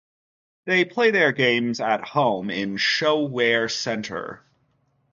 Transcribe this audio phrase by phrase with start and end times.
[0.65, 4.43] They play their games at home in ShoWare Center.